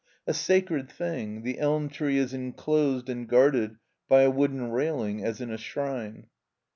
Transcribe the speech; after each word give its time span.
A 0.25 0.33
sacred 0.33 0.89
thing, 0.89 1.43
the 1.43 1.59
elm 1.59 1.87
tree 1.87 2.17
is 2.17 2.33
inclosed 2.33 3.07
and 3.07 3.29
guarded 3.29 3.75
by 4.09 4.23
a 4.23 4.31
wooden 4.31 4.71
railing 4.71 5.23
as 5.23 5.39
in 5.41 5.51
a 5.51 5.59
shrine. 5.59 6.25